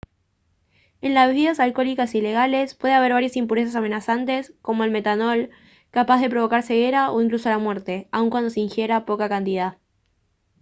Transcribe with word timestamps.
en 1.01 1.13
las 1.13 1.27
bebidas 1.27 1.59
alcohólicas 1.59 2.15
ilegales 2.15 2.73
puede 2.73 2.95
haber 2.95 3.13
varias 3.13 3.37
impurezas 3.37 3.75
amenazantes 3.75 4.51
como 4.63 4.83
el 4.83 4.89
metanol 4.89 5.51
capaz 5.91 6.19
de 6.21 6.29
provocar 6.31 6.63
ceguera 6.63 7.11
o 7.11 7.21
incluso 7.21 7.49
la 7.49 7.59
muerte 7.59 8.07
aun 8.11 8.31
cuando 8.31 8.49
se 8.49 8.61
ingiera 8.61 9.05
poca 9.05 9.29
cantidad 9.29 9.77